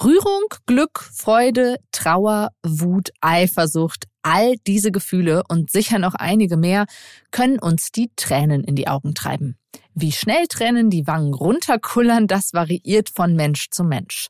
[0.00, 6.86] Rührung, Glück, Freude, Trauer, Wut, Eifersucht, all diese Gefühle und sicher noch einige mehr
[7.30, 9.56] können uns die Tränen in die Augen treiben.
[9.94, 14.28] Wie schnell Tränen die Wangen runterkullern, das variiert von Mensch zu Mensch.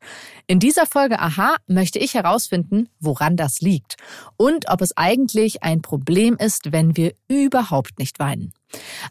[0.48, 3.96] In dieser Folge Aha möchte ich herausfinden, woran das liegt
[4.36, 8.52] und ob es eigentlich ein Problem ist, wenn wir überhaupt nicht weinen.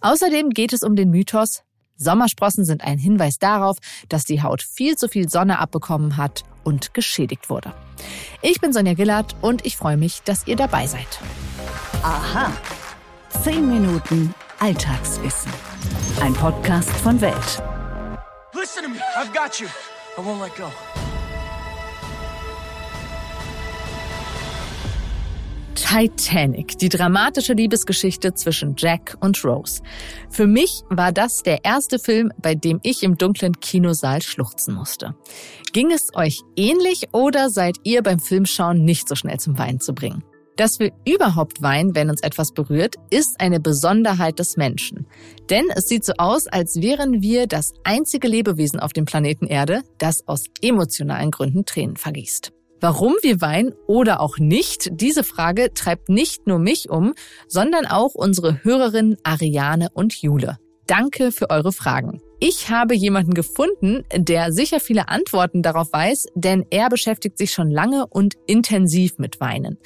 [0.01, 1.63] Außerdem geht es um den Mythos,
[2.01, 3.77] Sommersprossen sind ein Hinweis darauf,
[4.09, 7.73] dass die Haut viel zu viel Sonne abbekommen hat und geschädigt wurde.
[8.41, 11.19] Ich bin Sonja Gillard und ich freue mich, dass ihr dabei seid.
[12.03, 12.51] Aha.
[13.43, 15.51] Zehn Minuten Alltagswissen.
[16.21, 17.63] Ein Podcast von Welt.
[18.53, 18.99] Listen to me.
[19.15, 19.67] I've got you.
[20.17, 20.69] I won't let go.
[25.75, 29.81] Titanic, die dramatische Liebesgeschichte zwischen Jack und Rose.
[30.29, 35.15] Für mich war das der erste Film, bei dem ich im dunklen Kinosaal schluchzen musste.
[35.73, 39.93] Ging es euch ähnlich oder seid ihr beim Filmschauen nicht so schnell zum Weinen zu
[39.93, 40.23] bringen?
[40.57, 45.07] Dass wir überhaupt weinen, wenn uns etwas berührt, ist eine Besonderheit des Menschen.
[45.49, 49.81] Denn es sieht so aus, als wären wir das einzige Lebewesen auf dem Planeten Erde,
[49.97, 52.51] das aus emotionalen Gründen Tränen vergießt.
[52.83, 57.13] Warum wir weinen oder auch nicht, diese Frage treibt nicht nur mich um,
[57.47, 60.57] sondern auch unsere Hörerinnen Ariane und Jule.
[60.91, 62.21] Danke für eure Fragen.
[62.41, 67.71] Ich habe jemanden gefunden, der sicher viele Antworten darauf weiß, denn er beschäftigt sich schon
[67.71, 69.77] lange und intensiv mit Weinen.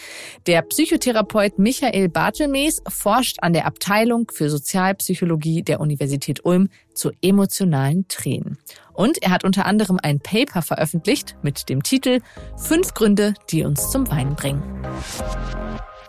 [0.48, 8.08] Der Psychotherapeut Michael Bartelmees forscht an der Abteilung für Sozialpsychologie der Universität Ulm zu emotionalen
[8.08, 8.58] Tränen.
[8.92, 12.20] Und er hat unter anderem ein Paper veröffentlicht mit dem Titel
[12.58, 14.64] Fünf Gründe, die uns zum Weinen bringen.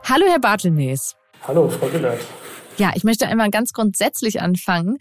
[0.05, 1.17] Hallo, Herr Bartelmees.
[1.47, 2.21] Hallo, Frau Gillert.
[2.79, 4.99] Ja, ich möchte einmal ganz grundsätzlich anfangen.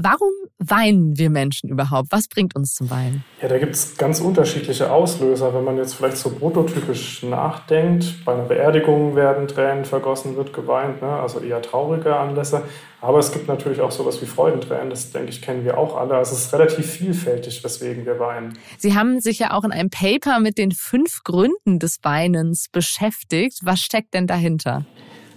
[0.00, 2.08] Warum weinen wir Menschen überhaupt?
[2.12, 3.24] Was bringt uns zum Weinen?
[3.42, 5.54] Ja, da gibt es ganz unterschiedliche Auslöser.
[5.54, 11.02] Wenn man jetzt vielleicht so prototypisch nachdenkt, bei einer Beerdigung werden Tränen vergossen, wird geweint,
[11.02, 11.08] ne?
[11.08, 12.62] also eher traurige Anlässe.
[13.00, 16.14] Aber es gibt natürlich auch sowas wie Freudentränen, das denke ich, kennen wir auch alle.
[16.14, 18.56] Also es ist relativ vielfältig, weswegen wir weinen.
[18.78, 23.60] Sie haben sich ja auch in einem Paper mit den fünf Gründen des Weinens beschäftigt.
[23.62, 24.84] Was steckt denn dahinter?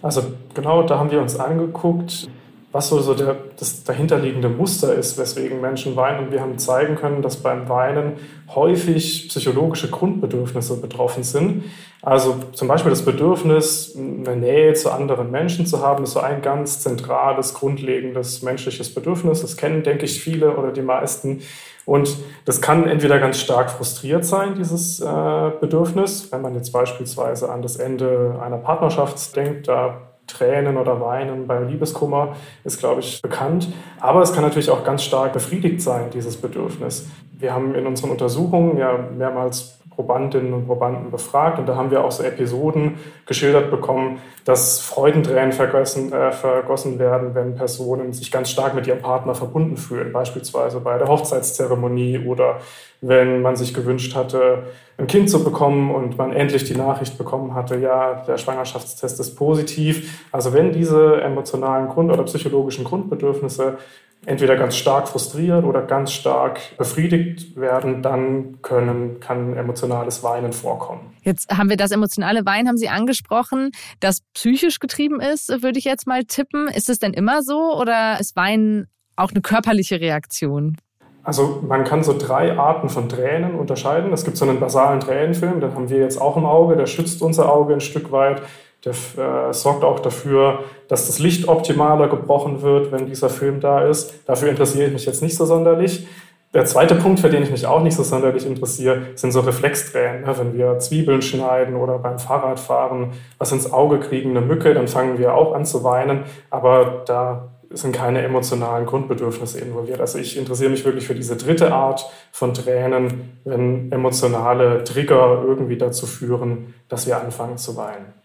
[0.01, 0.23] Also
[0.53, 2.28] genau, da haben wir uns angeguckt,
[2.72, 6.25] was so, so der, das dahinterliegende Muster ist, weswegen Menschen weinen.
[6.25, 8.13] Und wir haben zeigen können, dass beim Weinen
[8.56, 11.66] häufig psychologische Grundbedürfnisse betroffen sind.
[12.01, 16.41] Also zum Beispiel das Bedürfnis, eine Nähe zu anderen Menschen zu haben, ist so ein
[16.41, 19.41] ganz zentrales, grundlegendes menschliches Bedürfnis.
[19.41, 21.41] Das kennen, denke ich, viele oder die meisten.
[21.86, 27.50] Und das kann entweder ganz stark frustriert sein, dieses äh, Bedürfnis, wenn man jetzt beispielsweise
[27.50, 33.22] an das Ende einer Partnerschaft denkt, da Tränen oder Weinen beim Liebeskummer ist, glaube ich,
[33.22, 33.68] bekannt.
[34.00, 37.08] Aber es kann natürlich auch ganz stark befriedigt sein, dieses Bedürfnis.
[37.38, 42.03] Wir haben in unseren Untersuchungen ja mehrmals Probandinnen und Probanden befragt und da haben wir
[42.03, 42.97] auch so Episoden
[43.28, 49.00] geschildert bekommen, dass Freudentränen vergossen, äh, vergossen werden, wenn Personen sich ganz stark mit ihrem
[49.00, 52.57] Partner verbunden fühlen, beispielsweise bei der Hochzeitszeremonie oder
[53.01, 54.63] wenn man sich gewünscht hatte,
[54.97, 59.35] ein Kind zu bekommen und man endlich die Nachricht bekommen hatte, ja, der Schwangerschaftstest ist
[59.35, 60.28] positiv.
[60.31, 63.78] Also wenn diese emotionalen Grund- oder psychologischen Grundbedürfnisse
[64.26, 71.14] entweder ganz stark frustriert oder ganz stark befriedigt werden, dann können, kann emotionales Weinen vorkommen.
[71.24, 75.86] Jetzt haben wir das emotionale Weinen, haben Sie angesprochen, das psychisch getrieben ist, würde ich
[75.86, 76.68] jetzt mal tippen.
[76.68, 80.78] Ist es denn immer so oder ist Weinen auch eine körperliche Reaktion?
[81.24, 84.12] Also man kann so drei Arten von Tränen unterscheiden.
[84.12, 87.22] Es gibt so einen basalen Tränenfilm, den haben wir jetzt auch im Auge, der schützt
[87.22, 88.42] unser Auge ein Stück weit.
[88.86, 93.86] Der äh, sorgt auch dafür, dass das Licht optimaler gebrochen wird, wenn dieser Film da
[93.86, 94.28] ist.
[94.28, 96.08] Dafür interessiere ich mich jetzt nicht so sonderlich.
[96.53, 100.24] Der zweite Punkt, für den ich mich auch nicht so sonderlich interessiere, sind so Reflextränen.
[100.24, 100.38] Ne?
[100.38, 105.18] Wenn wir Zwiebeln schneiden oder beim Fahrradfahren was ins Auge kriegen, eine Mücke, dann fangen
[105.18, 106.24] wir auch an zu weinen.
[106.50, 110.02] Aber da sind keine emotionalen Grundbedürfnisse involviert.
[110.02, 115.78] Also ich interessiere mich wirklich für diese dritte Art von Tränen, wenn emotionale Trigger irgendwie
[115.78, 118.21] dazu führen, dass wir anfangen zu weinen.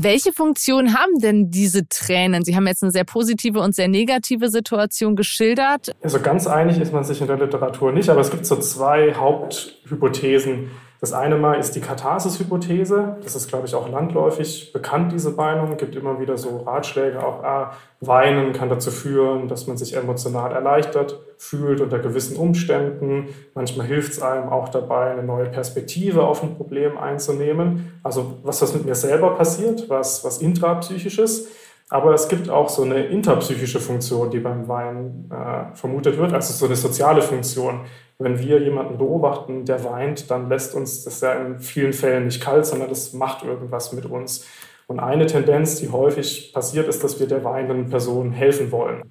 [0.00, 2.44] Welche Funktion haben denn diese Tränen?
[2.44, 5.90] Sie haben jetzt eine sehr positive und sehr negative Situation geschildert.
[6.02, 9.12] Also ganz einig ist man sich in der Literatur nicht, aber es gibt so zwei
[9.14, 13.18] Haupthypothesen, das eine Mal ist die Katharsis-Hypothese.
[13.22, 15.72] Das ist, glaube ich, auch landläufig bekannt, diese Meinung.
[15.72, 19.94] Es gibt immer wieder so Ratschläge, auch ah, Weinen kann dazu führen, dass man sich
[19.94, 23.28] emotional erleichtert fühlt unter gewissen Umständen.
[23.54, 27.92] Manchmal hilft es einem auch dabei, eine neue Perspektive auf ein Problem einzunehmen.
[28.02, 31.48] Also was das mit mir selber passiert, was, was intrapsychisches.
[31.90, 36.52] Aber es gibt auch so eine interpsychische Funktion, die beim Weinen äh, vermutet wird, also
[36.52, 37.80] so eine soziale Funktion
[38.18, 42.42] Wenn wir jemanden beobachten, der weint, dann lässt uns das ja in vielen Fällen nicht
[42.42, 44.44] kalt, sondern das macht irgendwas mit uns.
[44.88, 49.02] Und eine Tendenz, die häufig passiert, ist, dass wir der weinenden Person helfen wollen.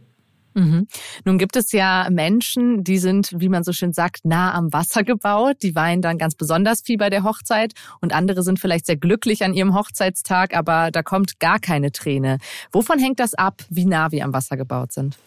[0.57, 0.87] Mhm.
[1.23, 5.03] Nun gibt es ja Menschen, die sind, wie man so schön sagt, nah am Wasser
[5.03, 5.57] gebaut.
[5.61, 9.43] Die weinen dann ganz besonders viel bei der Hochzeit und andere sind vielleicht sehr glücklich
[9.43, 12.39] an ihrem Hochzeitstag, aber da kommt gar keine Träne.
[12.71, 15.17] Wovon hängt das ab, wie nah wir am Wasser gebaut sind?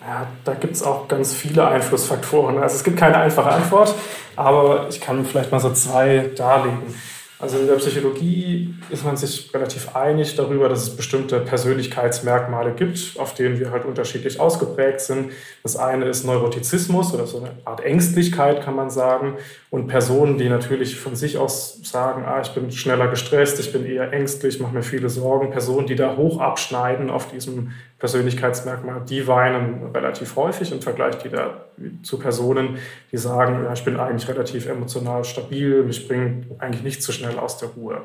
[0.00, 2.58] Ja, da gibt es auch ganz viele Einflussfaktoren.
[2.58, 3.94] Also es gibt keine einfache Antwort,
[4.34, 6.94] aber ich kann vielleicht mal so zwei darlegen.
[7.40, 13.18] Also in der Psychologie ist man sich relativ einig darüber, dass es bestimmte Persönlichkeitsmerkmale gibt,
[13.18, 15.32] auf denen wir halt unterschiedlich ausgeprägt sind.
[15.62, 19.38] Das eine ist Neurotizismus oder so eine Art Ängstlichkeit, kann man sagen.
[19.70, 23.86] Und Personen, die natürlich von sich aus sagen, ah, ich bin schneller gestresst, ich bin
[23.86, 25.50] eher ängstlich, mache mir viele Sorgen.
[25.50, 27.70] Personen, die da hoch abschneiden auf diesem
[28.00, 31.66] Persönlichkeitsmerkmal, die weinen relativ häufig im Vergleich die da,
[32.02, 32.78] zu Personen,
[33.12, 37.29] die sagen, ja, ich bin eigentlich relativ emotional stabil, mich bringt eigentlich nicht so schnell
[37.38, 38.02] aus der Ruhe.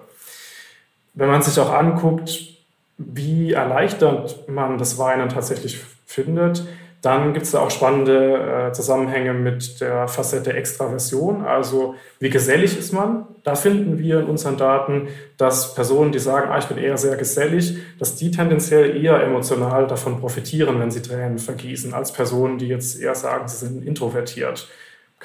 [1.13, 2.55] Wenn man sich auch anguckt,
[2.97, 6.65] wie erleichternd man das Weinen tatsächlich findet,
[7.05, 12.79] dann gibt es da auch spannende äh, Zusammenhänge mit der Facette Extraversion, also wie gesellig
[12.79, 13.27] ist man.
[13.43, 17.15] Da finden wir in unseren Daten, dass Personen, die sagen, ah, ich bin eher sehr
[17.15, 22.69] gesellig, dass die tendenziell eher emotional davon profitieren, wenn sie Tränen vergießen, als Personen, die
[22.69, 24.67] jetzt eher sagen, sie sind introvertiert.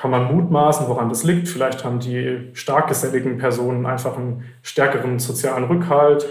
[0.00, 1.48] Kann man mutmaßen, woran das liegt.
[1.48, 6.26] Vielleicht haben die stark geselligen Personen einfach einen stärkeren sozialen Rückhalt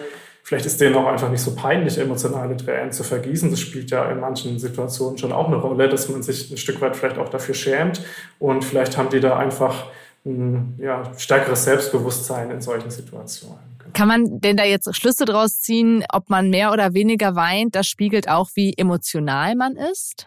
[0.50, 3.52] Vielleicht ist denen auch einfach nicht so peinlich, emotionale Tränen zu vergießen.
[3.52, 6.82] Das spielt ja in manchen Situationen schon auch eine Rolle, dass man sich ein Stück
[6.82, 8.02] weit vielleicht auch dafür schämt.
[8.40, 9.92] Und vielleicht haben die da einfach
[10.26, 13.60] ein ja, stärkeres Selbstbewusstsein in solchen Situationen.
[13.94, 17.76] Kann man denn da jetzt Schlüsse draus ziehen, ob man mehr oder weniger weint?
[17.76, 20.26] Das spiegelt auch, wie emotional man ist?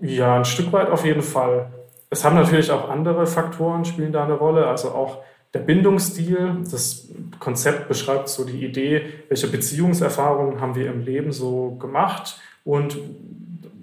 [0.00, 1.70] Ja, ein Stück weit auf jeden Fall.
[2.10, 4.66] Es haben natürlich auch andere Faktoren, spielen da eine Rolle.
[4.66, 5.18] Also auch
[5.54, 7.08] der Bindungsstil, das
[7.38, 12.98] Konzept beschreibt so die Idee, welche Beziehungserfahrungen haben wir im Leben so gemacht und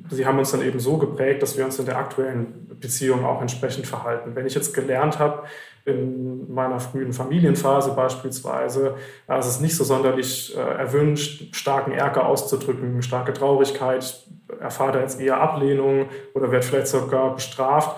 [0.09, 3.41] sie haben uns dann eben so geprägt, dass wir uns in der aktuellen Beziehung auch
[3.41, 4.35] entsprechend verhalten.
[4.35, 5.43] Wenn ich jetzt gelernt habe,
[5.85, 8.95] in meiner frühen Familienphase beispielsweise,
[9.27, 14.23] es ist nicht so sonderlich äh, erwünscht, starken Ärger auszudrücken, starke Traurigkeit,
[14.59, 17.97] erfahre da jetzt eher Ablehnung oder werde vielleicht sogar bestraft,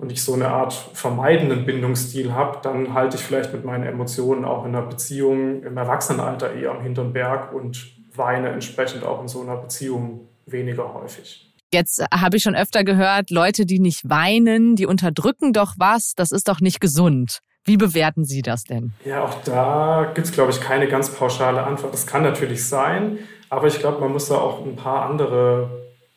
[0.00, 4.46] und ich so eine Art vermeidenden Bindungsstil habe, dann halte ich vielleicht mit meinen Emotionen
[4.46, 9.28] auch in einer Beziehung im Erwachsenenalter eher am hinteren Berg und weine entsprechend auch in
[9.28, 11.49] so einer Beziehung weniger häufig.
[11.72, 16.32] Jetzt habe ich schon öfter gehört, Leute, die nicht weinen, die unterdrücken doch was, das
[16.32, 17.40] ist doch nicht gesund.
[17.64, 18.92] Wie bewerten Sie das denn?
[19.04, 21.92] Ja, auch da gibt es, glaube ich, keine ganz pauschale Antwort.
[21.92, 23.18] Das kann natürlich sein,
[23.48, 25.70] aber ich glaube, man muss da auch ein paar andere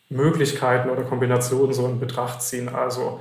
[0.09, 2.69] Möglichkeiten oder Kombinationen so in Betracht ziehen.
[2.69, 3.19] Also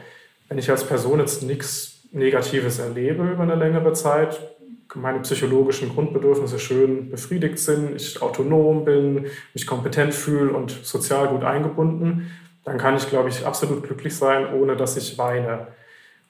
[0.49, 4.52] wenn ich als Person jetzt nichts Negatives erlebe über eine längere Zeit,
[4.95, 11.45] meine psychologischen Grundbedürfnisse schön befriedigt sind, ich autonom bin, mich kompetent fühle und sozial gut
[11.45, 12.31] eingebunden,
[12.65, 15.69] dann kann ich, glaube ich, absolut glücklich sein, ohne dass ich weine.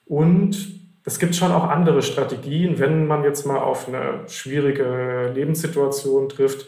[0.06, 6.28] Und es gibt schon auch andere Strategien, wenn man jetzt mal auf eine schwierige Lebenssituation
[6.28, 6.66] trifft,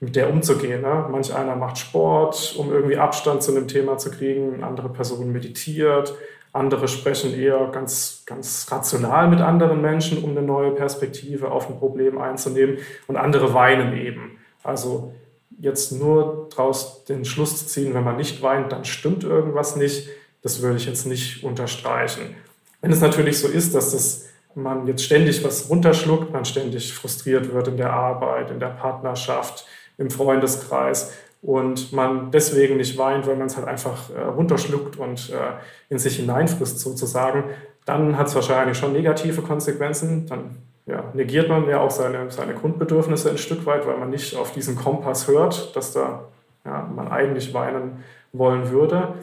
[0.00, 0.82] mit der umzugehen.
[0.82, 1.06] Ne?
[1.10, 6.14] Manch einer macht Sport, um irgendwie Abstand zu einem Thema zu kriegen, andere Person meditiert,
[6.56, 11.78] andere sprechen eher ganz, ganz rational mit anderen Menschen, um eine neue Perspektive auf ein
[11.78, 12.78] Problem einzunehmen.
[13.06, 14.38] Und andere weinen eben.
[14.62, 15.12] Also
[15.58, 20.08] jetzt nur daraus den Schluss zu ziehen, wenn man nicht weint, dann stimmt irgendwas nicht.
[20.42, 22.34] Das würde ich jetzt nicht unterstreichen.
[22.80, 27.52] Wenn es natürlich so ist, dass das man jetzt ständig was runterschluckt, man ständig frustriert
[27.52, 29.66] wird in der Arbeit, in der Partnerschaft,
[29.98, 31.12] im Freundeskreis,
[31.46, 35.52] und man deswegen nicht weint, weil man es halt einfach äh, runterschluckt und äh,
[35.88, 37.44] in sich hineinfrisst sozusagen,
[37.84, 40.26] dann hat es wahrscheinlich schon negative Konsequenzen.
[40.26, 44.34] Dann ja, negiert man ja auch seine, seine Grundbedürfnisse ein Stück weit, weil man nicht
[44.34, 46.24] auf diesen Kompass hört, dass da
[46.64, 49.14] ja, man eigentlich weinen wollen würde.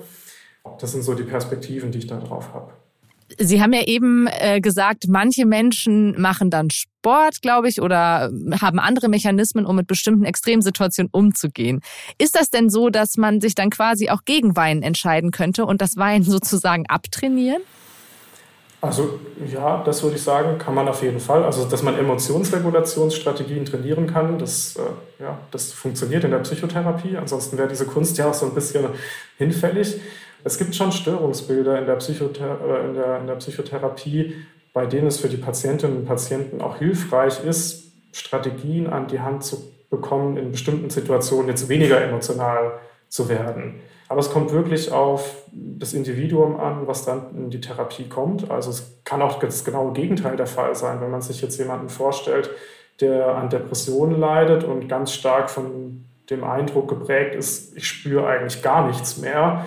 [0.79, 2.71] Das sind so die Perspektiven, die ich da drauf habe.
[3.39, 8.79] Sie haben ja eben äh, gesagt, manche Menschen machen dann Sport, glaube ich, oder haben
[8.79, 11.81] andere Mechanismen, um mit bestimmten Extremsituationen umzugehen.
[12.17, 15.81] Ist das denn so, dass man sich dann quasi auch gegen Weinen entscheiden könnte und
[15.81, 17.61] das Weinen sozusagen abtrainieren?
[18.83, 19.17] Also
[19.49, 21.45] ja, das würde ich sagen, kann man auf jeden Fall.
[21.45, 27.15] Also dass man Emotionsregulationsstrategien trainieren kann, das, äh, ja, das funktioniert in der Psychotherapie.
[27.15, 28.87] Ansonsten wäre diese Kunst ja auch so ein bisschen
[29.37, 30.01] hinfällig.
[30.43, 34.35] Es gibt schon Störungsbilder in der, Psychother äh, in, der, in der Psychotherapie,
[34.73, 39.43] bei denen es für die Patientinnen und Patienten auch hilfreich ist, Strategien an die Hand
[39.43, 43.79] zu bekommen, in bestimmten Situationen jetzt weniger emotional zu werden.
[44.09, 48.51] Aber es kommt wirklich auf das Individuum an, was dann in die Therapie kommt.
[48.51, 51.89] Also es kann auch das genaue Gegenteil der Fall sein, wenn man sich jetzt jemanden
[51.89, 52.49] vorstellt,
[53.01, 58.61] der an Depressionen leidet und ganz stark von dem Eindruck geprägt ist, ich spüre eigentlich
[58.61, 59.65] gar nichts mehr.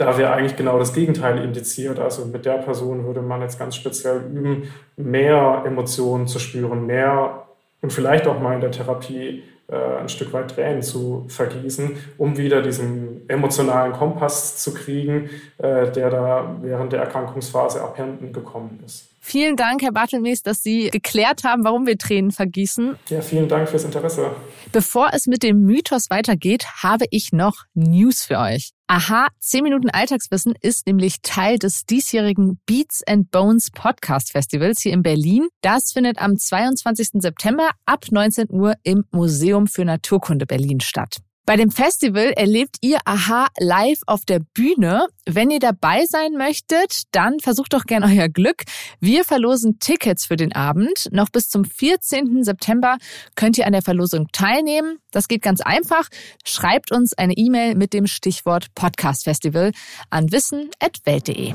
[0.00, 1.98] Da wäre eigentlich genau das Gegenteil indiziert.
[1.98, 7.46] Also mit der Person würde man jetzt ganz speziell üben, mehr Emotionen zu spüren, mehr
[7.82, 12.38] und vielleicht auch mal in der Therapie äh, ein Stück weit Tränen zu vergießen, um
[12.38, 15.28] wieder diesen emotionalen Kompass zu kriegen,
[15.58, 19.09] äh, der da während der Erkrankungsphase abhanden gekommen ist.
[19.22, 22.96] Vielen Dank, Herr Bartelmes, dass Sie geklärt haben, warum wir Tränen vergießen.
[23.10, 24.34] Ja, vielen Dank fürs Interesse.
[24.72, 28.70] Bevor es mit dem Mythos weitergeht, habe ich noch News für euch.
[28.86, 34.94] Aha, 10 Minuten Alltagswissen ist nämlich Teil des diesjährigen Beats and Bones Podcast Festivals hier
[34.94, 35.48] in Berlin.
[35.60, 37.20] Das findet am 22.
[37.20, 41.18] September ab 19 Uhr im Museum für Naturkunde Berlin statt.
[41.46, 45.06] Bei dem Festival erlebt ihr Aha live auf der Bühne.
[45.26, 48.62] Wenn ihr dabei sein möchtet, dann versucht doch gern euer Glück.
[49.00, 51.08] Wir verlosen Tickets für den Abend.
[51.10, 52.44] Noch bis zum 14.
[52.44, 52.98] September
[53.34, 54.98] könnt ihr an der Verlosung teilnehmen.
[55.10, 56.08] Das geht ganz einfach.
[56.44, 59.72] Schreibt uns eine E-Mail mit dem Stichwort Podcast Festival
[60.08, 61.54] an wissen.welt.de.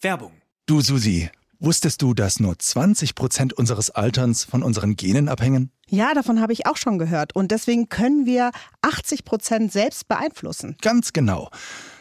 [0.00, 0.32] Werbung.
[0.66, 5.70] Du Susi, wusstest du, dass nur 20 Prozent unseres Alterns von unseren Genen abhängen?
[5.88, 7.34] Ja, davon habe ich auch schon gehört.
[7.34, 8.50] Und deswegen können wir
[8.82, 10.76] 80 Prozent selbst beeinflussen.
[10.82, 11.50] Ganz genau.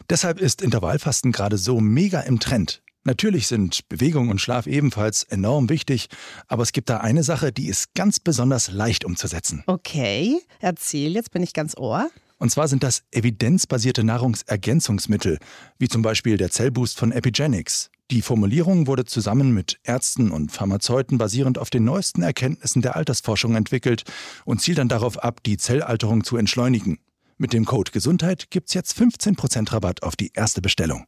[0.10, 2.82] Deshalb ist Intervallfasten gerade so mega im Trend.
[3.06, 6.08] Natürlich sind Bewegung und Schlaf ebenfalls enorm wichtig,
[6.48, 9.64] aber es gibt da eine Sache, die ist ganz besonders leicht umzusetzen.
[9.68, 12.10] Okay, erzähl, jetzt bin ich ganz ohr.
[12.38, 15.38] Und zwar sind das evidenzbasierte Nahrungsergänzungsmittel,
[15.80, 17.90] wie zum Beispiel der Zellboost von Epigenics.
[18.12, 23.56] Die Formulierung wurde zusammen mit Ärzten und Pharmazeuten basierend auf den neuesten Erkenntnissen der Altersforschung
[23.56, 24.04] entwickelt
[24.46, 27.00] und zielt dann darauf ab, die Zellalterung zu entschleunigen.
[27.38, 31.06] Mit dem Code Gesundheit gibt's jetzt 15% Rabatt auf die erste Bestellung.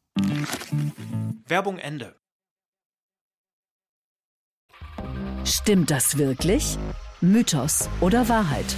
[1.47, 2.15] Werbung Ende.
[5.43, 6.77] Stimmt das wirklich?
[7.21, 8.75] Mythos oder Wahrheit?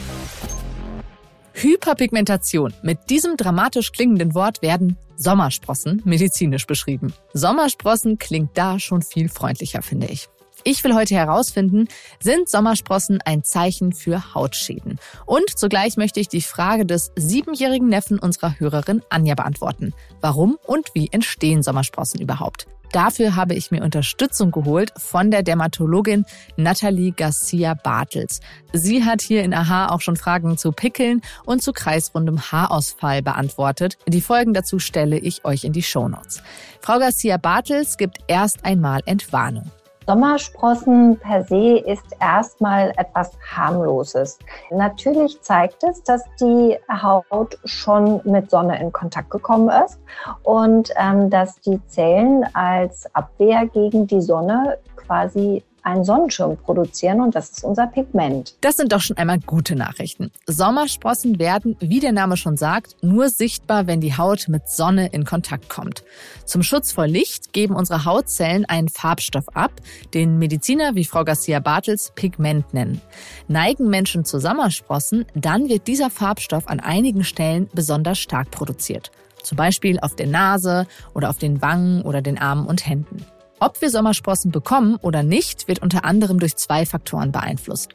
[1.59, 2.71] Hyperpigmentation.
[2.83, 7.13] Mit diesem dramatisch klingenden Wort werden Sommersprossen medizinisch beschrieben.
[7.33, 10.29] Sommersprossen klingt da schon viel freundlicher, finde ich.
[10.63, 11.87] Ich will heute herausfinden,
[12.19, 14.99] sind Sommersprossen ein Zeichen für Hautschäden?
[15.25, 19.93] Und zugleich möchte ich die Frage des siebenjährigen Neffen unserer Hörerin Anja beantworten.
[20.21, 22.67] Warum und wie entstehen Sommersprossen überhaupt?
[22.91, 26.25] Dafür habe ich mir Unterstützung geholt von der Dermatologin
[26.55, 28.39] Nathalie Garcia Bartels.
[28.73, 33.97] Sie hat hier in AHA auch schon Fragen zu Pickeln und zu kreisrundem Haarausfall beantwortet.
[34.07, 36.41] Die Folgen dazu stelle ich euch in die Shownotes.
[36.81, 39.69] Frau Garcia Bartels gibt erst einmal Entwarnung.
[40.07, 44.39] Sommersprossen per se ist erstmal etwas harmloses.
[44.71, 49.99] Natürlich zeigt es, dass die Haut schon mit Sonne in Kontakt gekommen ist
[50.43, 57.33] und ähm, dass die Zellen als Abwehr gegen die Sonne quasi einen Sonnenschirm produzieren und
[57.33, 58.55] das ist unser Pigment.
[58.61, 60.31] Das sind doch schon einmal gute Nachrichten.
[60.45, 65.23] Sommersprossen werden, wie der Name schon sagt, nur sichtbar, wenn die Haut mit Sonne in
[65.23, 66.03] Kontakt kommt.
[66.45, 69.71] Zum Schutz vor Licht geben unsere Hautzellen einen Farbstoff ab,
[70.13, 73.01] den Mediziner wie Frau Garcia Bartels Pigment nennen.
[73.47, 79.11] Neigen Menschen zu Sommersprossen, dann wird dieser Farbstoff an einigen Stellen besonders stark produziert.
[79.41, 83.25] Zum Beispiel auf der Nase oder auf den Wangen oder den Armen und Händen.
[83.59, 87.89] Ob wir Sommersprossen bekommen oder nicht, wird unter anderem durch zwei Faktoren beeinflusst.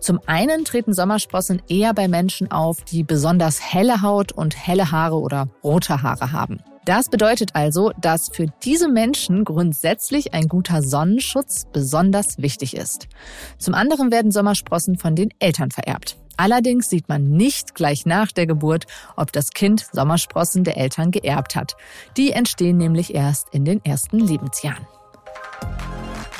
[0.00, 5.20] Zum einen treten Sommersprossen eher bei Menschen auf, die besonders helle Haut und helle Haare
[5.20, 6.60] oder rote Haare haben.
[6.86, 13.06] Das bedeutet also, dass für diese Menschen grundsätzlich ein guter Sonnenschutz besonders wichtig ist.
[13.58, 16.16] Zum anderen werden Sommersprossen von den Eltern vererbt.
[16.38, 21.54] Allerdings sieht man nicht gleich nach der Geburt, ob das Kind Sommersprossen der Eltern geerbt
[21.54, 21.76] hat.
[22.16, 24.86] Die entstehen nämlich erst in den ersten Lebensjahren.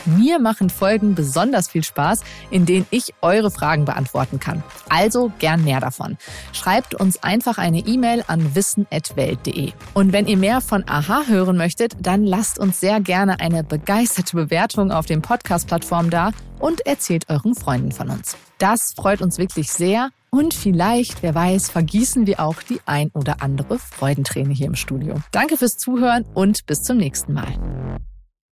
[0.04, 4.62] Mir machen Folgen besonders viel Spaß, in denen ich eure Fragen beantworten kann.
[4.88, 6.16] Also gern mehr davon.
[6.52, 9.72] Schreibt uns einfach eine E-Mail an wissen.welt.de.
[9.94, 14.36] Und wenn ihr mehr von Aha hören möchtet, dann lasst uns sehr gerne eine begeisterte
[14.36, 18.36] Bewertung auf den Podcast-Plattformen da und erzählt euren Freunden von uns.
[18.58, 23.42] Das freut uns wirklich sehr und vielleicht, wer weiß, vergießen wir auch die ein oder
[23.42, 25.16] andere Freudenträne hier im Studio.
[25.30, 27.52] Danke fürs Zuhören und bis zum nächsten Mal.